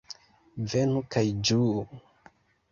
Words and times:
Venu 0.71 1.05
kaj 1.17 1.25
ĝuu! 1.51 1.87